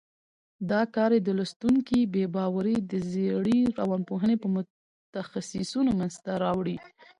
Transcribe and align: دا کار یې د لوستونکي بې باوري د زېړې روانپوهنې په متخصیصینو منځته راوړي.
دا 0.71 0.81
کار 0.95 1.11
یې 1.15 1.21
د 1.23 1.29
لوستونکي 1.37 1.99
بې 2.13 2.25
باوري 2.35 2.77
د 2.91 2.93
زېړې 3.11 3.59
روانپوهنې 3.79 4.35
په 4.39 4.47
متخصیصینو 4.55 5.89
منځته 5.99 6.31
راوړي. 6.43 6.77